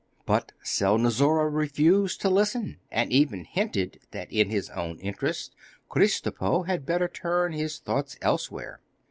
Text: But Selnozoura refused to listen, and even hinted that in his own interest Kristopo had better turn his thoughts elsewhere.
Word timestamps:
But 0.25 0.53
Selnozoura 0.63 1.47
refused 1.47 2.21
to 2.21 2.29
listen, 2.31 2.77
and 2.89 3.11
even 3.13 3.45
hinted 3.45 3.99
that 4.09 4.33
in 4.33 4.49
his 4.49 4.71
own 4.71 4.97
interest 4.97 5.55
Kristopo 5.91 6.63
had 6.65 6.87
better 6.87 7.07
turn 7.07 7.51
his 7.51 7.77
thoughts 7.77 8.17
elsewhere. 8.19 8.81